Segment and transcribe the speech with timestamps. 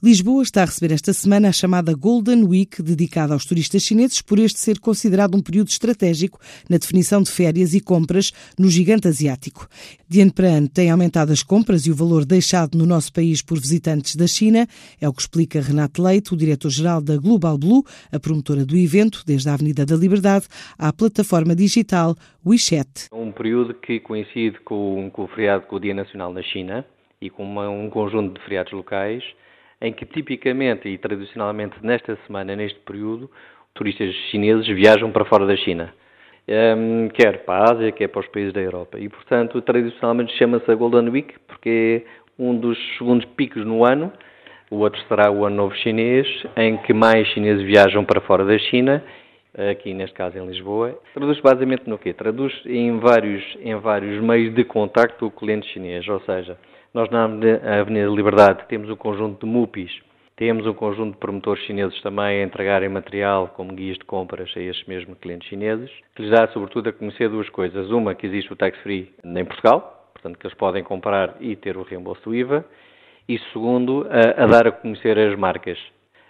[0.00, 4.38] Lisboa está a receber esta semana a chamada Golden Week, dedicada aos turistas chineses, por
[4.38, 6.38] este ser considerado um período estratégico
[6.70, 9.66] na definição de férias e compras no gigante asiático.
[10.08, 13.42] De ano para ano têm aumentado as compras e o valor deixado no nosso país
[13.42, 14.68] por visitantes da China,
[15.00, 19.24] é o que explica Renato Leite, o diretor-geral da Global Blue, a promotora do evento,
[19.26, 20.46] desde a Avenida da Liberdade
[20.78, 22.14] à plataforma digital
[22.46, 23.08] WeChat.
[23.12, 26.86] Um período que coincide com, com o feriado, com o Dia Nacional na China
[27.20, 29.24] e com uma, um conjunto de feriados locais
[29.80, 33.30] em que tipicamente e tradicionalmente nesta semana, neste período,
[33.74, 35.92] turistas chineses viajam para fora da China.
[36.48, 38.98] Um, quer para a Ásia, quer para os países da Europa.
[38.98, 44.12] E, portanto, tradicionalmente chama-se a Golden Week, porque é um dos segundos picos no ano.
[44.70, 48.58] O outro será o Ano Novo Chinês, em que mais chineses viajam para fora da
[48.58, 49.02] China,
[49.70, 50.98] aqui neste caso em Lisboa.
[51.14, 52.12] Traduz basicamente no quê?
[52.12, 56.58] Traduz em vários, em vários meios de contacto o cliente chinês, ou seja,
[56.94, 60.00] nós na Avenida Liberdade temos um conjunto de MUPIs,
[60.38, 64.60] temos um conjunto de promotores chineses também a entregarem material como guias de compras a
[64.60, 67.90] estes mesmos clientes chineses, que lhes dá sobretudo a conhecer duas coisas.
[67.90, 71.76] Uma, que existe o tax free em Portugal, portanto que eles podem comprar e ter
[71.76, 72.64] o reembolso do IVA,
[73.28, 75.78] e segundo, a, a dar a conhecer as marcas,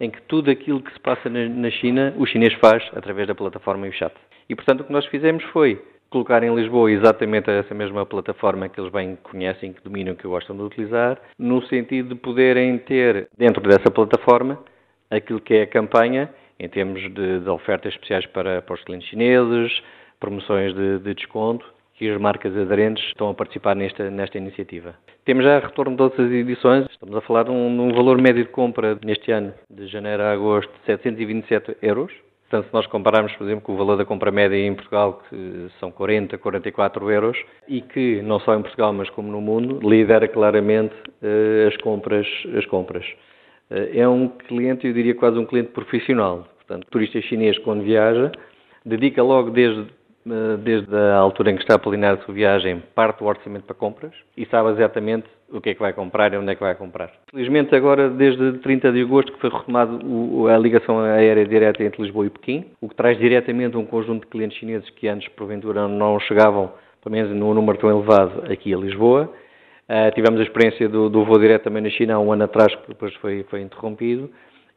[0.00, 3.34] em que tudo aquilo que se passa na, na China, o chinês faz através da
[3.34, 4.14] plataforma e o chat.
[4.48, 5.78] E portanto o que nós fizemos foi
[6.10, 10.56] colocar em Lisboa exatamente essa mesma plataforma que eles bem conhecem, que dominam, que gostam
[10.56, 14.58] de utilizar, no sentido de poderem ter dentro dessa plataforma
[15.08, 19.08] aquilo que é a campanha em termos de, de ofertas especiais para, para, os clientes
[19.08, 19.82] chineses,
[20.18, 21.64] promoções de, de, desconto
[22.00, 24.94] e as marcas aderentes estão a participar nesta, nesta iniciativa.
[25.24, 28.44] Temos já retorno de outras edições, estamos a falar de um, de um valor médio
[28.44, 32.12] de compra neste ano, de janeiro a agosto, de 727 euros,
[32.50, 35.68] Portanto, se nós compararmos, por exemplo, com o valor da compra média em Portugal, que
[35.78, 40.26] são 40, 44 euros, e que, não só em Portugal, mas como no mundo, lidera
[40.26, 40.92] claramente
[41.22, 42.26] uh, as compras.
[42.58, 43.06] As compras.
[43.70, 46.48] Uh, é um cliente, eu diria quase um cliente profissional.
[46.56, 48.32] Portanto, turista chinês, quando viaja,
[48.84, 49.86] dedica logo desde eh,
[50.24, 53.74] desde a altura em que está a planear a sua viagem, parte do orçamento para
[53.74, 56.74] compras e sabe exatamente o que é que vai comprar e onde é que vai
[56.74, 57.10] comprar.
[57.30, 59.92] Felizmente agora, desde 30 de agosto, que foi retomada
[60.54, 64.26] a ligação aérea direta entre Lisboa e Pequim, o que traz diretamente um conjunto de
[64.28, 66.72] clientes chineses que antes, porventura, não chegavam,
[67.02, 69.32] pelo menos num número tão elevado, aqui a Lisboa.
[69.88, 72.72] Uh, tivemos a experiência do, do voo direto também na China há um ano atrás,
[72.72, 74.30] que depois foi, foi interrompido.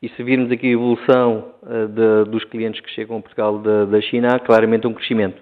[0.04, 3.86] E se virmos aqui a evolução uh, de, dos clientes que chegam a Portugal da,
[3.86, 5.42] da China, há claramente um crescimento.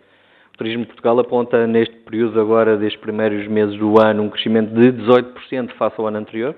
[0.53, 4.72] O Turismo de Portugal aponta neste período agora, destes primeiros meses do ano, um crescimento
[4.72, 6.55] de 18% face ao ano anterior.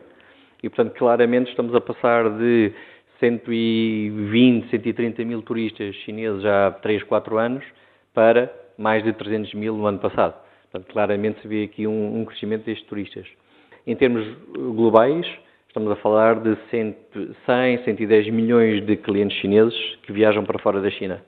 [0.62, 2.74] E, portanto, claramente estamos a passar de
[3.22, 7.64] 120, 130 mil turistas chineses há 3, 4 anos
[8.14, 10.35] para mais de 300 mil no ano passado.
[10.70, 13.25] Portanto, claramente se vê aqui um, um crescimento destes turistas.
[13.88, 14.28] Em termos
[14.75, 15.25] globais,
[15.73, 19.73] Estamos a falar de 100, 110 milhões de clientes chineses
[20.03, 21.19] que viajam para fora da China.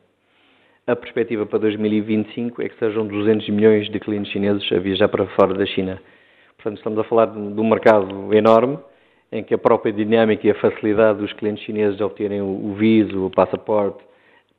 [0.86, 5.26] A perspectiva para 2025 é que sejam 200 milhões de clientes chineses a viajar para
[5.30, 6.00] fora da China.
[6.58, 8.78] Portanto, estamos a falar de um mercado enorme
[9.32, 13.26] em que a própria dinâmica e a facilidade dos clientes chineses de obterem o viso,
[13.26, 14.04] o passaporte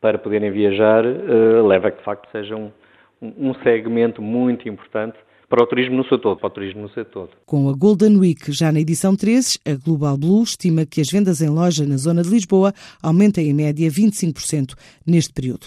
[0.00, 2.72] para poderem viajar, uh, leva a que de facto seja um,
[3.20, 5.16] um segmento muito importante
[5.48, 7.30] para o turismo no seu todo, para o turismo no seu todo.
[7.46, 11.40] Com a Golden Week já na edição 13, a Global Blue estima que as vendas
[11.40, 12.72] em loja na zona de Lisboa
[13.02, 14.74] aumentem em média 25%
[15.06, 15.66] neste período.